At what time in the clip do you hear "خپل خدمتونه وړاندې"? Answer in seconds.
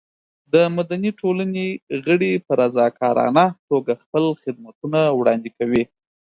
4.03-5.49